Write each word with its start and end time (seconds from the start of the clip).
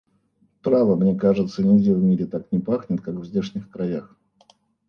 Право, 0.63 0.95
мне 0.95 1.15
кажется, 1.15 1.63
нигде 1.63 1.93
в 1.93 2.01
мире 2.01 2.25
так 2.25 2.51
не 2.51 2.57
пахнет, 2.59 3.01
как 3.01 3.13
в 3.17 3.23
здешних 3.25 3.69
краях! 3.69 4.17